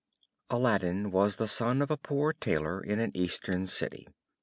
[0.49, 4.07] Aladdin was the son of a poor tailor in an Eastern city.